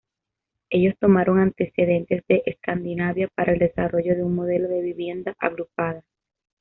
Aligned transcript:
Ellos 0.71 0.95
tomaron 0.99 1.37
antecedentes 1.37 2.23
de 2.27 2.41
Escandinavia 2.47 3.27
para 3.35 3.53
el 3.53 3.59
desarrollo 3.59 4.15
de 4.15 4.23
un 4.23 4.33
modelo 4.33 4.67
de 4.67 4.81
vivienda 4.81 5.35
agrupada. 5.37 6.03